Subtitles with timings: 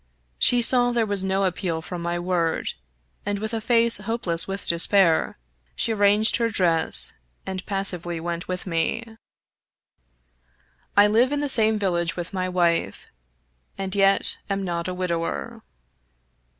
[0.39, 2.69] She saw there was no appeal from my word,
[3.23, 5.37] and with a face hopeless with despair
[5.75, 7.13] she arranged her dress
[7.45, 8.97] and passively went with me.
[8.97, 9.17] 68 Fitzjames
[9.93, 10.59] O'Brien
[10.97, 13.11] I live in the same village with my wife,
[13.77, 15.61] and yet am a widower.